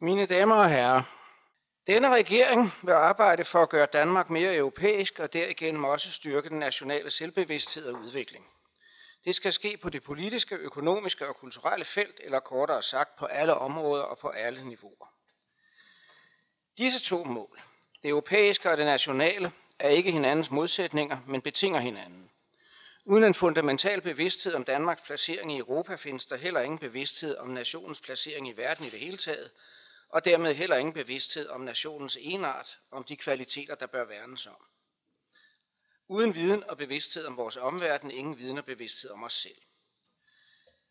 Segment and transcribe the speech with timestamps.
[0.00, 1.02] Mine damer og herrer,
[1.86, 6.58] denne regering vil arbejde for at gøre Danmark mere europæisk og derigennem også styrke den
[6.58, 8.46] nationale selvbevidsthed og udvikling.
[9.24, 13.54] Det skal ske på det politiske, økonomiske og kulturelle felt, eller kortere sagt på alle
[13.54, 15.12] områder og på alle niveauer.
[16.78, 17.60] Disse to mål,
[18.02, 22.30] det europæiske og det nationale, er ikke hinandens modsætninger, men betinger hinanden.
[23.04, 27.48] Uden en fundamental bevidsthed om Danmarks placering i Europa findes der heller ingen bevidsthed om
[27.48, 29.50] nationens placering i verden i det hele taget,
[30.08, 34.64] og dermed heller ingen bevidsthed om nationens enart, om de kvaliteter, der bør værnes om.
[36.08, 39.62] Uden viden og bevidsthed om vores omverden, ingen viden og bevidsthed om os selv.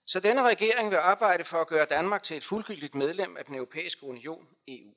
[0.06, 3.56] Så denne regering vil arbejde for at gøre Danmark til et fuldgyldigt medlem af den
[3.56, 4.94] europæiske union, EU.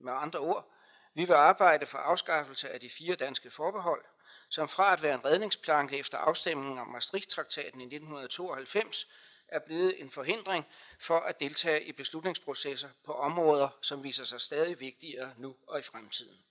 [0.00, 0.72] Med andre ord,
[1.14, 4.04] vi vil arbejde for afskaffelse af de fire danske forbehold,
[4.48, 9.08] som fra at være en redningsplanke efter afstemningen om Maastricht-traktaten i 1992,
[9.52, 10.66] er blevet en forhindring
[10.98, 15.82] for at deltage i beslutningsprocesser på områder, som viser sig stadig vigtigere nu og i
[15.82, 16.44] fremtiden.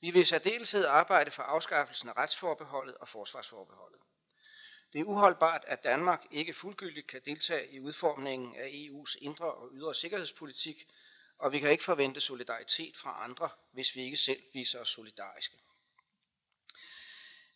[0.00, 4.00] Vi vil i særdeleshed arbejde for afskaffelsen af retsforbeholdet og forsvarsforbeholdet.
[4.92, 9.68] Det er uholdbart, at Danmark ikke fuldgyldigt kan deltage i udformningen af EU's indre og
[9.72, 10.88] ydre sikkerhedspolitik,
[11.38, 15.56] og vi kan ikke forvente solidaritet fra andre, hvis vi ikke selv viser os solidariske.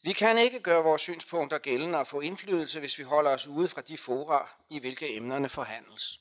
[0.03, 3.69] Vi kan ikke gøre vores synspunkter gældende og få indflydelse, hvis vi holder os ude
[3.69, 6.21] fra de fora, i hvilke emnerne forhandles.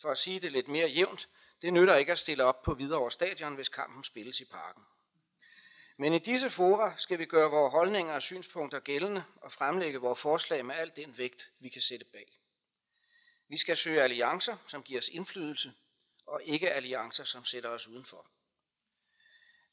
[0.00, 1.28] For at sige det lidt mere jævnt,
[1.62, 4.82] det nytter ikke at stille op på videre stadion, hvis kampen spilles i parken.
[5.96, 10.20] Men i disse fora skal vi gøre vores holdninger og synspunkter gældende og fremlægge vores
[10.20, 12.40] forslag med al den vægt, vi kan sætte bag.
[13.48, 15.72] Vi skal søge alliancer, som giver os indflydelse,
[16.26, 18.26] og ikke alliancer, som sætter os udenfor.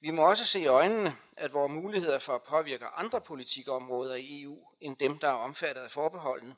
[0.03, 4.41] Vi må også se i øjnene, at vores muligheder for at påvirke andre politikområder i
[4.41, 6.55] EU, end dem, der er omfattet af forbeholdene,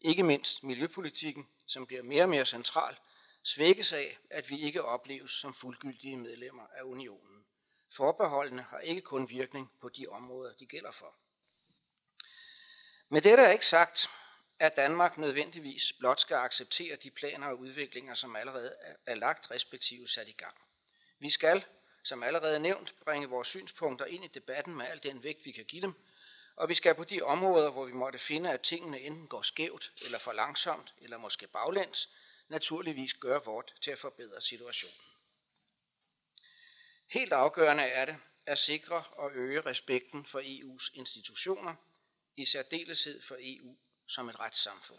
[0.00, 2.96] ikke mindst miljøpolitikken, som bliver mere og mere central,
[3.42, 7.44] svækkes af, at vi ikke opleves som fuldgyldige medlemmer af unionen.
[7.92, 11.14] Forbeholdene har ikke kun virkning på de områder, de gælder for.
[13.08, 14.10] Med dette er ikke sagt,
[14.58, 18.74] at Danmark nødvendigvis blot skal acceptere de planer og udviklinger, som allerede
[19.06, 20.56] er lagt respektive sat i gang.
[21.18, 21.64] Vi skal,
[22.02, 25.64] som allerede nævnt, bringe vores synspunkter ind i debatten med al den vægt, vi kan
[25.64, 25.94] give dem,
[26.56, 29.92] og vi skal på de områder, hvor vi måtte finde, at tingene enten går skævt
[30.04, 32.08] eller for langsomt, eller måske baglæns,
[32.48, 35.04] naturligvis gøre vort til at forbedre situationen.
[37.06, 38.16] Helt afgørende er det
[38.46, 41.74] at sikre og øge respekten for EU's institutioner,
[42.36, 44.98] i særdeleshed for EU som et retssamfund.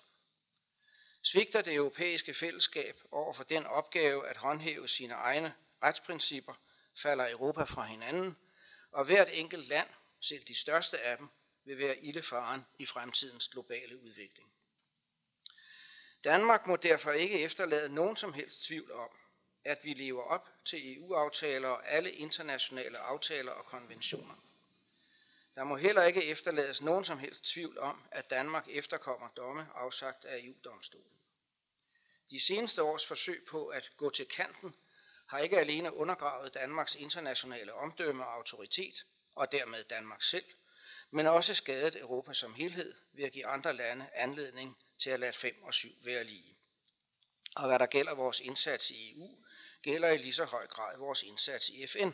[1.21, 5.53] Svigter det europæiske fællesskab over for den opgave at håndhæve sine egne
[5.83, 6.53] retsprincipper,
[6.95, 8.37] falder Europa fra hinanden,
[8.91, 9.87] og hvert enkelt land,
[10.19, 11.29] selv de største af dem,
[11.63, 14.51] vil være ildefaren i fremtidens globale udvikling.
[16.23, 19.09] Danmark må derfor ikke efterlade nogen som helst tvivl om,
[19.65, 24.35] at vi lever op til EU-aftaler og alle internationale aftaler og konventioner.
[25.55, 30.25] Der må heller ikke efterlades nogen som helst tvivl om, at Danmark efterkommer domme afsagt
[30.25, 31.17] af EU-domstolen.
[32.29, 34.75] De seneste års forsøg på at gå til kanten
[35.31, 39.05] har ikke alene undergravet Danmarks internationale omdømme og autoritet,
[39.35, 40.45] og dermed Danmark selv,
[41.11, 45.33] men også skadet Europa som helhed ved at give andre lande anledning til at lade
[45.33, 46.57] 5 og 7 være lige.
[47.55, 49.29] Og hvad der gælder vores indsats i EU,
[49.81, 52.11] gælder i lige så høj grad vores indsats i FN.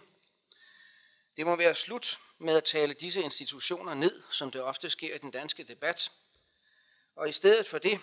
[1.36, 5.18] Det må være slut med at tale disse institutioner ned, som det ofte sker i
[5.18, 6.12] den danske debat.
[7.16, 8.00] Og i stedet for det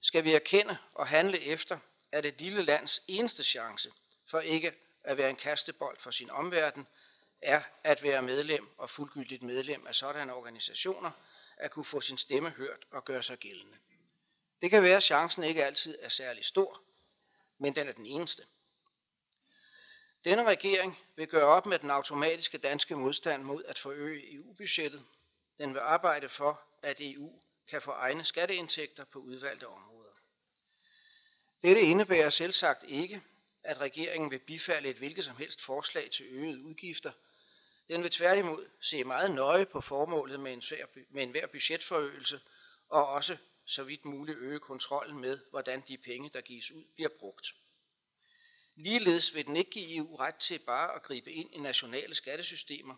[0.00, 1.78] skal vi erkende og handle efter,
[2.12, 3.90] at et lille lands eneste chance
[4.26, 6.86] for ikke at være en kastebold for sin omverden,
[7.42, 11.10] er at være medlem og fuldgyldigt medlem af sådanne organisationer,
[11.56, 13.76] at kunne få sin stemme hørt og gøre sig gældende.
[14.60, 16.82] Det kan være, at chancen ikke altid er særlig stor,
[17.58, 18.42] men den er den eneste.
[20.24, 25.04] Denne regering vil gøre op med den automatiske danske modstand mod at forøge EU-budgettet.
[25.58, 30.10] Den vil arbejde for, at EU kan få egne skatteindtægter på udvalgte områder.
[31.62, 33.22] Dette indebærer selvsagt ikke,
[33.66, 37.12] at regeringen vil bifalde et hvilket som helst forslag til øgede udgifter.
[37.88, 40.62] Den vil tværtimod se meget nøje på formålet med en,
[41.10, 42.40] med enhver budgetforøgelse,
[42.88, 47.10] og også så vidt muligt øge kontrollen med, hvordan de penge, der gives ud, bliver
[47.18, 47.54] brugt.
[48.76, 52.94] Ligeledes vil den ikke give EU ret til bare at gribe ind i nationale skattesystemer,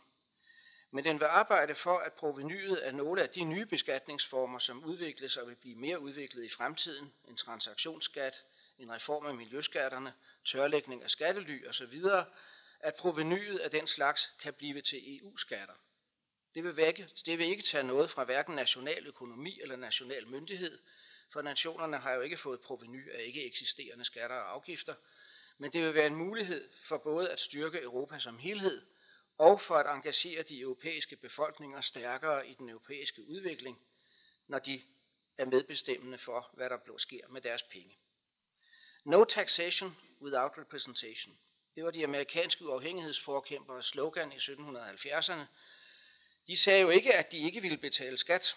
[0.91, 5.37] men den vil arbejde for, at provenyet af nogle af de nye beskatningsformer, som udvikles
[5.37, 8.45] og vil blive mere udviklet i fremtiden, en transaktionsskat,
[8.79, 10.13] en reform af miljøskatterne,
[10.45, 12.03] tørlægning af skattely osv.,
[12.81, 15.75] at provenyet af den slags kan blive til EU-skatter.
[16.55, 20.79] Det vil, vække, det vil ikke tage noget fra hverken national økonomi eller national myndighed,
[21.33, 24.95] for nationerne har jo ikke fået proveny af ikke eksisterende skatter og afgifter,
[25.59, 28.87] men det vil være en mulighed for både at styrke Europa som helhed
[29.39, 33.79] og for at engagere de europæiske befolkninger stærkere i den europæiske udvikling,
[34.47, 34.83] når de
[35.39, 37.99] er medbestemmende for, hvad der sker med deres penge.
[39.09, 41.39] No taxation without representation.
[41.75, 45.41] Det var de amerikanske uafhængighedsforkæmpere slogan i 1770'erne.
[46.47, 48.57] De sagde jo ikke, at de ikke ville betale skat,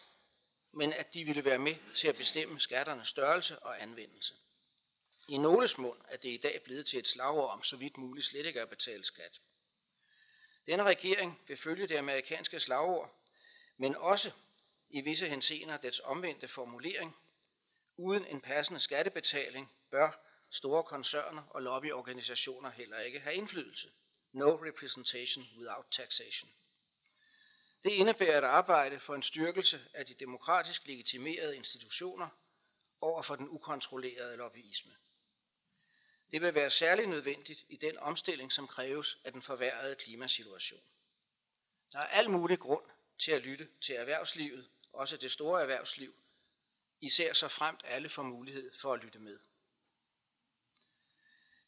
[0.71, 4.33] men at de ville være med til at bestemme skatternes størrelse og anvendelse.
[5.27, 8.25] I Nåles mund er det i dag blevet til et slagord om så vidt muligt
[8.25, 9.41] slet ikke at betale skat.
[10.65, 13.15] Denne regering vil følge det amerikanske slagord,
[13.77, 14.31] men også
[14.89, 17.17] i visse henseender dets omvendte formulering.
[17.97, 23.91] Uden en passende skattebetaling bør store koncerner og lobbyorganisationer heller ikke have indflydelse.
[24.31, 26.51] No representation without taxation.
[27.83, 32.29] Det indebærer et arbejde for en styrkelse af de demokratisk legitimerede institutioner
[33.01, 34.91] over for den ukontrollerede lobbyisme.
[36.31, 40.81] Det vil være særligt nødvendigt i den omstilling, som kræves af den forværrede klimasituation.
[41.91, 42.85] Der er al mulig grund
[43.19, 46.15] til at lytte til erhvervslivet, også det store erhvervsliv,
[47.01, 49.39] især så fremt alle får mulighed for at lytte med.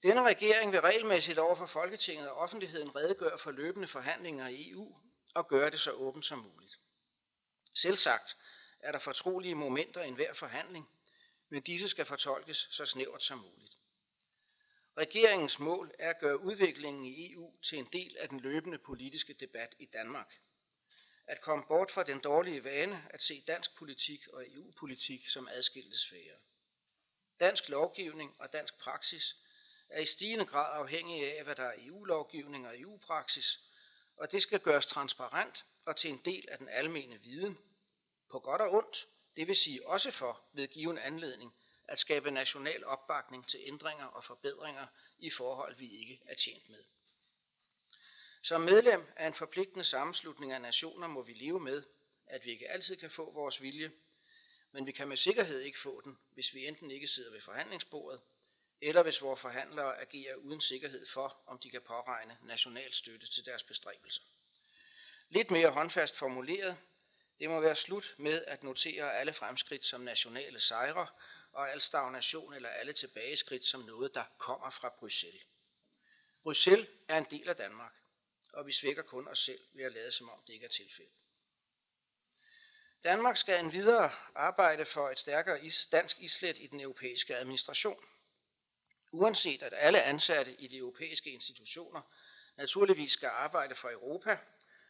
[0.04, 4.96] Denne regering vil regelmæssigt over for Folketinget og offentligheden redegøre for løbende forhandlinger i EU
[5.36, 6.80] og gøre det så åbent som muligt.
[7.74, 8.38] Selvsagt
[8.80, 10.90] er der fortrolige momenter i enhver forhandling,
[11.50, 13.78] men disse skal fortolkes så snævert som muligt.
[14.98, 19.34] Regeringens mål er at gøre udviklingen i EU til en del af den løbende politiske
[19.34, 20.40] debat i Danmark.
[21.28, 25.98] At komme bort fra den dårlige vane at se dansk politik og EU-politik som adskilte
[25.98, 26.38] sfære.
[27.40, 29.36] Dansk lovgivning og dansk praksis
[29.90, 33.60] er i stigende grad afhængig af, hvad der er EU-lovgivning og EU-praksis,
[34.18, 37.58] og det skal gøres transparent og til en del af den almene viden,
[38.30, 42.86] på godt og ondt, det vil sige også for ved given anledning at skabe national
[42.86, 44.88] opbakning til ændringer og forbedringer
[45.18, 46.84] i forhold, vi ikke er tjent med.
[48.42, 51.84] Som medlem af en forpligtende sammenslutning af nationer må vi leve med,
[52.26, 53.92] at vi ikke altid kan få vores vilje,
[54.72, 58.22] men vi kan med sikkerhed ikke få den, hvis vi enten ikke sidder ved forhandlingsbordet,
[58.84, 63.46] eller hvis vores forhandlere agerer uden sikkerhed for, om de kan påregne national støtte til
[63.46, 64.22] deres bestræbelser.
[65.30, 66.78] Lidt mere håndfast formuleret,
[67.40, 71.08] det må være slut med at notere alle fremskridt som nationale sejre,
[71.52, 75.42] og al stagnation eller alle tilbageskridt som noget, der kommer fra Bruxelles.
[76.44, 77.94] Bruxelles er en del af Danmark,
[78.54, 81.14] og vi svækker kun os selv ved at lade som om det ikke er tilfældet.
[83.04, 85.60] Danmark skal en videre arbejde for et stærkere
[85.92, 88.06] dansk islet i den europæiske administration
[89.14, 92.02] uanset at alle ansatte i de europæiske institutioner
[92.58, 94.38] naturligvis skal arbejde for Europa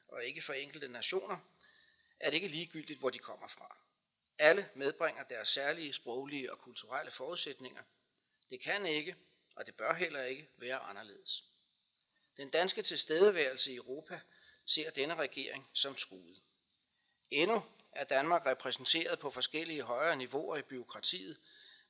[0.07, 1.37] og ikke for enkelte nationer,
[2.19, 3.77] er det ikke ligegyldigt, hvor de kommer fra.
[4.39, 7.83] Alle medbringer deres særlige sproglige og kulturelle forudsætninger.
[8.49, 9.15] Det kan ikke,
[9.55, 11.43] og det bør heller ikke, være anderledes.
[12.37, 14.19] Den danske tilstedeværelse i Europa
[14.65, 16.41] ser denne regering som truet.
[17.31, 21.37] Endnu er Danmark repræsenteret på forskellige højere niveauer i byråkratiet,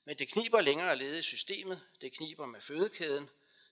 [0.05, 3.29] men det kniber længere at lede i systemet, det kniber med fødekæden,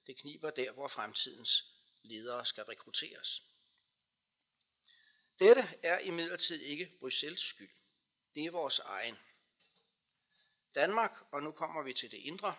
[0.08, 1.66] det kniber der, hvor fremtidens
[2.04, 3.44] ledere skal rekrutteres.
[5.40, 7.72] Dette er imidlertid ikke Bruxelles skyld.
[8.36, 9.18] Det er vores egen.
[10.76, 12.56] Danmark, og nu kommer vi til det indre,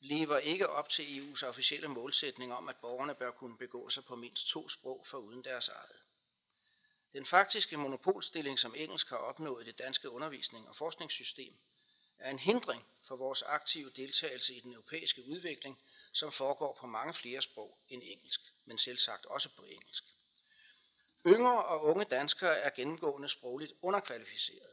[0.00, 4.16] lever ikke op til EU's officielle målsætning om, at borgerne bør kunne begå sig på
[4.16, 6.02] mindst to sprog for uden deres eget.
[7.12, 11.54] Den faktiske monopolstilling, som engelsk har opnået i det danske undervisning- og forskningssystem,
[12.20, 17.14] er en hindring for vores aktive deltagelse i den europæiske udvikling, som foregår på mange
[17.14, 20.04] flere sprog end engelsk, men selv sagt også på engelsk.
[21.26, 24.70] Yngre og unge danskere er gennemgående sprogligt underkvalificeret,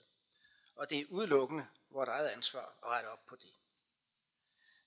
[0.75, 3.53] og det er udelukkende vores eget ansvar at rette op på det.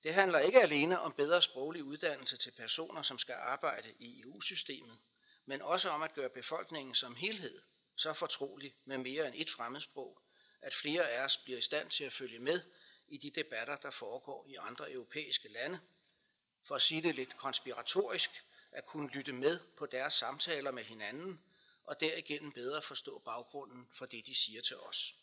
[0.02, 4.98] Det handler ikke alene om bedre sproglig uddannelse til personer, som skal arbejde i EU-systemet,
[5.44, 7.62] men også om at gøre befolkningen som helhed
[7.96, 10.22] så fortrolig med mere end et fremmedsprog,
[10.62, 12.60] at flere af os bliver i stand til at følge med
[13.08, 15.80] i de debatter, der foregår i andre europæiske lande.
[16.64, 18.30] For at sige det lidt konspiratorisk,
[18.72, 21.40] at kunne lytte med på deres samtaler med hinanden,
[21.84, 25.14] og derigennem bedre forstå baggrunden for det, de siger til os.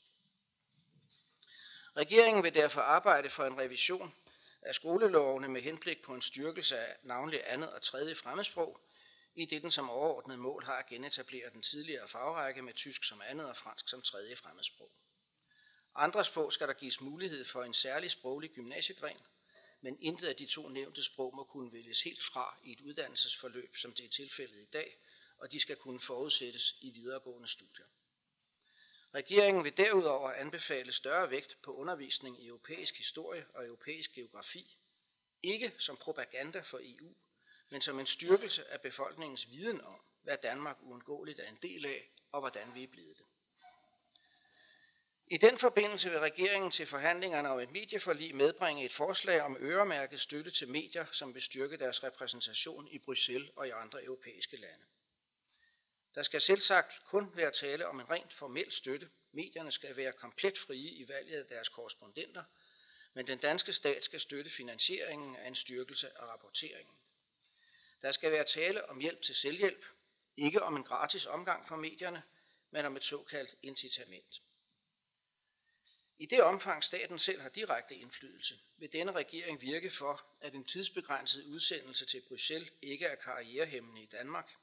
[1.97, 4.13] Regeringen vil derfor arbejde for en revision
[4.61, 8.79] af skolelovene med henblik på en styrkelse af navnlig andet og tredje fremmedsprog,
[9.35, 13.21] i det den som overordnet mål har at genetablere den tidligere fagrække med tysk som
[13.21, 14.91] andet og fransk som tredje fremmedsprog.
[15.99, 19.17] Andre sprog skal der gives mulighed for en særlig sproglig gymnasiegren,
[19.81, 23.75] men intet af de to nævnte sprog må kunne vælges helt fra i et uddannelsesforløb,
[23.75, 24.97] som det er tilfældet i dag,
[25.37, 27.85] og de skal kunne forudsættes i videregående studier.
[29.13, 34.77] Regeringen vil derudover anbefale større vægt på undervisning i europæisk historie og europæisk geografi,
[35.43, 37.15] ikke som propaganda for EU,
[37.69, 42.11] men som en styrkelse af befolkningens viden om, hvad Danmark uundgåeligt er en del af,
[42.31, 43.25] og hvordan vi er blevet det.
[45.29, 50.19] I den forbindelse vil regeringen til forhandlingerne om et medieforlig medbringe et forslag om øremærket
[50.19, 54.85] støtte til medier, som vil styrke deres repræsentation i Bruxelles og i andre europæiske lande.
[56.15, 59.09] Der skal selvsagt kun være tale om en rent formel støtte.
[59.31, 62.43] Medierne skal være komplet frie i valget af deres korrespondenter,
[63.13, 66.95] men den danske stat skal støtte finansieringen af en styrkelse af rapporteringen.
[68.01, 69.85] Der skal være tale om hjælp til selvhjælp,
[70.37, 72.23] ikke om en gratis omgang for medierne,
[72.71, 74.41] men om et såkaldt incitament.
[76.19, 80.63] I det omfang staten selv har direkte indflydelse, vil denne regering virke for, at en
[80.63, 84.55] tidsbegrænset udsendelse til Bruxelles ikke er karrierehæmmende i Danmark,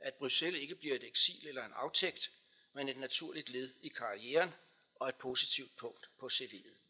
[0.00, 2.30] at Bruxelles ikke bliver et eksil eller en aftægt,
[2.72, 4.54] men et naturligt led i karrieren
[4.94, 6.82] og et positivt punkt på CV'et.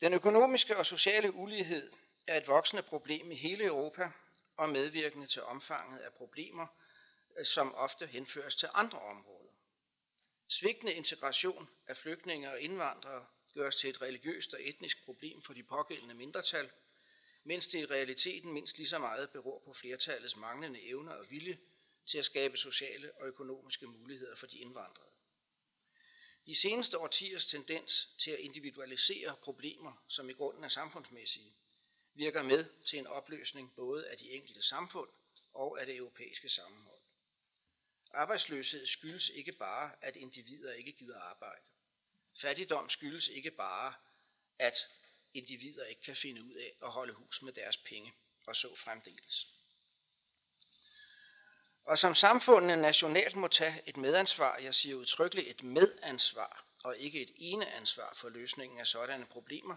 [0.00, 1.92] Den økonomiske og sociale ulighed
[2.26, 4.10] er et voksende problem i hele Europa
[4.56, 6.66] og medvirkende til omfanget af problemer,
[7.44, 9.41] som ofte henføres til andre områder.
[10.52, 15.62] Svigtende integration af flygtninge og indvandrere gøres til et religiøst og etnisk problem for de
[15.62, 16.70] pågældende mindretal,
[17.44, 21.58] mens det i realiteten mindst lige så meget beror på flertallets manglende evner og vilje
[22.06, 25.10] til at skabe sociale og økonomiske muligheder for de indvandrede.
[26.46, 31.54] De seneste årtiers tendens til at individualisere problemer, som i grunden er samfundsmæssige,
[32.14, 35.08] virker med til en opløsning både af de enkelte samfund
[35.52, 37.02] og af det europæiske sammenhold.
[38.12, 41.62] Arbejdsløshed skyldes ikke bare, at individer ikke gider arbejde.
[42.40, 43.94] Fattigdom skyldes ikke bare,
[44.58, 44.74] at
[45.34, 48.14] individer ikke kan finde ud af at holde hus med deres penge,
[48.46, 49.46] og så fremdeles.
[51.84, 57.22] Og som samfundene nationalt må tage et medansvar, jeg siger udtrykkeligt et medansvar, og ikke
[57.22, 59.76] et ene ansvar for løsningen af sådanne problemer,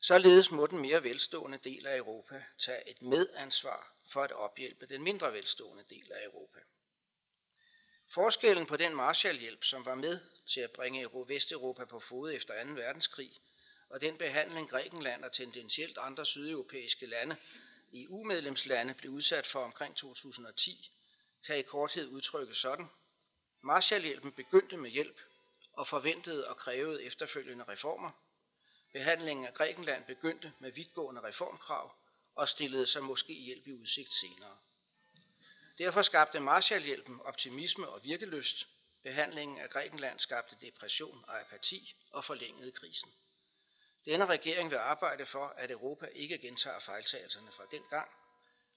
[0.00, 5.02] således må den mere velstående del af Europa tage et medansvar for at ophjælpe den
[5.02, 6.60] mindre velstående del af Europa.
[8.12, 12.70] Forskellen på den Marshallhjælp, som var med til at bringe Vesteuropa på fod efter 2.
[12.70, 13.32] verdenskrig,
[13.88, 17.36] og den behandling Grækenland og tendentielt andre sydeuropæiske lande,
[17.94, 20.92] EU-medlemslande, blev udsat for omkring 2010,
[21.46, 22.86] kan i korthed udtrykkes sådan.
[23.62, 25.20] Marshallhjælpen begyndte med hjælp
[25.72, 28.10] og forventede og krævede efterfølgende reformer.
[28.92, 31.92] Behandlingen af Grækenland begyndte med vidtgående reformkrav
[32.34, 34.56] og stillede sig måske hjælp i udsigt senere.
[35.80, 38.68] Derfor skabte Marshallhjælpen optimisme og virkelyst.
[39.02, 43.12] Behandlingen af Grækenland skabte depression og apati og forlængede krisen.
[44.04, 48.10] Denne regering vil arbejde for, at Europa ikke gentager fejltagelserne fra den gang.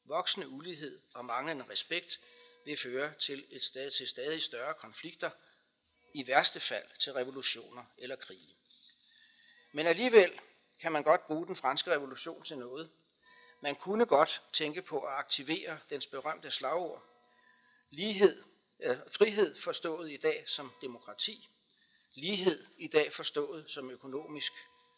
[0.06, 2.20] Voksende ulighed og manglende respekt
[2.66, 5.30] vil føre til, et stadig, til stadig større konflikter,
[6.14, 8.56] i værste fald til revolutioner eller krige.
[9.72, 10.40] Men alligevel
[10.82, 12.92] kan man godt bruge den franske revolution til noget,
[13.64, 17.04] man kunne godt tænke på at aktivere dens berømte slagord.
[17.90, 18.44] Lighed,
[18.80, 21.50] eh, frihed forstået i dag som demokrati,
[22.14, 24.54] lighed i dag forstået som økonomisk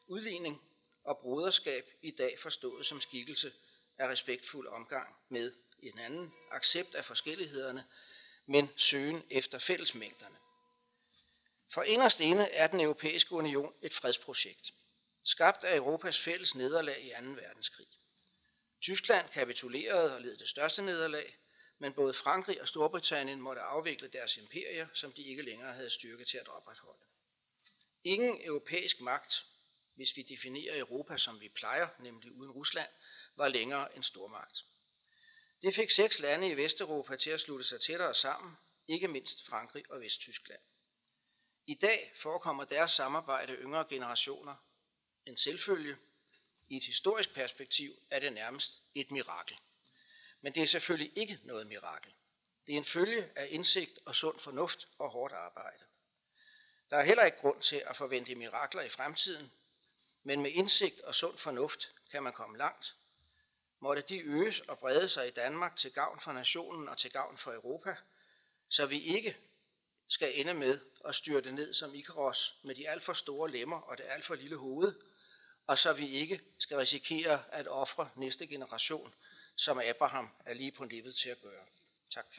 [0.07, 0.61] udligning,
[1.03, 3.53] og broderskab i dag forstået som skikkelse
[3.97, 7.85] af respektfuld omgang med en anden accept af forskellighederne,
[8.45, 10.37] men søgen efter fællesmængderne.
[11.69, 14.73] For inderst inde er den europæiske union et fredsprojekt,
[15.23, 17.15] skabt af Europas fælles nederlag i 2.
[17.15, 17.87] verdenskrig.
[18.85, 21.37] Tyskland kapitulerede og led det største nederlag,
[21.79, 26.25] men både Frankrig og Storbritannien måtte afvikle deres imperier, som de ikke længere havde styrke
[26.25, 27.05] til at opretholde.
[28.03, 29.45] Ingen europæisk magt,
[29.95, 32.89] hvis vi definerer Europa som vi plejer, nemlig uden Rusland,
[33.35, 34.65] var længere en stormagt.
[35.61, 39.91] Det fik seks lande i Vesteuropa til at slutte sig tættere sammen, ikke mindst Frankrig
[39.91, 40.61] og Vesttyskland.
[41.67, 44.55] I dag forekommer deres samarbejde yngre generationer
[45.25, 45.97] en selvfølge,
[46.69, 49.57] i et historisk perspektiv er det nærmest et mirakel.
[50.41, 52.13] Men det er selvfølgelig ikke noget mirakel.
[52.67, 55.83] Det er en følge af indsigt og sund fornuft og hårdt arbejde.
[56.89, 59.51] Der er heller ikke grund til at forvente mirakler i fremtiden,
[60.23, 62.95] men med indsigt og sund fornuft kan man komme langt.
[63.79, 67.37] Måtte de øges og brede sig i Danmark til gavn for nationen og til gavn
[67.37, 67.95] for Europa,
[68.69, 69.37] så vi ikke
[70.07, 73.97] skal ende med at styrte ned som Ikaros med de alt for store lemmer og
[73.97, 74.93] det alt for lille hoved,
[75.67, 79.13] og så vi ikke skal risikere at ofre næste generation,
[79.55, 81.65] som Abraham er lige på nippet til at gøre.
[82.11, 82.35] Tak.